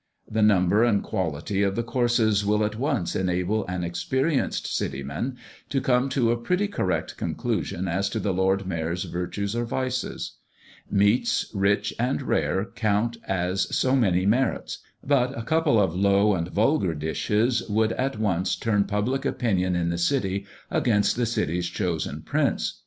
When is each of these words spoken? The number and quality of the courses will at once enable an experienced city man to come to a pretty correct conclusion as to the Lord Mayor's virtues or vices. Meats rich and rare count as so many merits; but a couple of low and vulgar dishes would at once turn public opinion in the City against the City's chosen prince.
The 0.27 0.41
number 0.41 0.83
and 0.83 1.03
quality 1.03 1.61
of 1.61 1.75
the 1.75 1.83
courses 1.83 2.43
will 2.43 2.65
at 2.65 2.75
once 2.75 3.15
enable 3.15 3.67
an 3.67 3.83
experienced 3.83 4.65
city 4.75 5.03
man 5.03 5.37
to 5.69 5.79
come 5.79 6.09
to 6.09 6.31
a 6.31 6.37
pretty 6.37 6.67
correct 6.67 7.17
conclusion 7.17 7.87
as 7.87 8.09
to 8.09 8.19
the 8.19 8.33
Lord 8.33 8.65
Mayor's 8.65 9.03
virtues 9.03 9.55
or 9.55 9.63
vices. 9.63 10.37
Meats 10.89 11.51
rich 11.53 11.93
and 11.99 12.23
rare 12.23 12.65
count 12.73 13.17
as 13.27 13.75
so 13.75 13.95
many 13.95 14.25
merits; 14.25 14.79
but 15.03 15.37
a 15.37 15.43
couple 15.43 15.79
of 15.79 15.95
low 15.95 16.33
and 16.33 16.47
vulgar 16.47 16.95
dishes 16.95 17.61
would 17.69 17.91
at 17.91 18.17
once 18.17 18.55
turn 18.55 18.85
public 18.85 19.23
opinion 19.23 19.75
in 19.75 19.89
the 19.89 19.99
City 19.99 20.47
against 20.71 21.15
the 21.15 21.27
City's 21.27 21.67
chosen 21.67 22.23
prince. 22.23 22.79